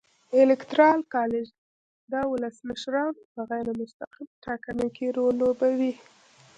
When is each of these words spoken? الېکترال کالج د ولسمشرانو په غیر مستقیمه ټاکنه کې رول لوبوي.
الېکترال 0.41 0.99
کالج 1.13 1.47
د 2.11 2.13
ولسمشرانو 2.31 3.21
په 3.33 3.41
غیر 3.49 3.67
مستقیمه 3.79 4.33
ټاکنه 4.45 4.85
کې 4.95 5.05
رول 5.17 5.33
لوبوي. 5.41 5.93